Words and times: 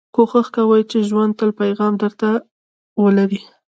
کوښښ 0.15 0.47
کوئ، 0.55 0.81
چي 0.91 0.99
ژوند 1.09 1.31
تل 1.39 1.51
پیغام 1.61 1.93
در 2.01 2.13
ته 2.19 2.29
ولري. 3.03 3.41